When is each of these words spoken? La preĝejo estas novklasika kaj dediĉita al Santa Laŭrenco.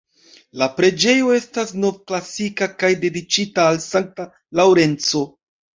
La 0.61 0.67
preĝejo 0.77 1.29
estas 1.41 1.75
novklasika 1.83 2.71
kaj 2.83 2.93
dediĉita 3.05 3.69
al 3.75 3.83
Santa 3.89 4.31
Laŭrenco. 4.63 5.29